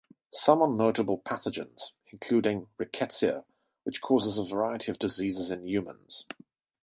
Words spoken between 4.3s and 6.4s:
a variety of diseases in humans.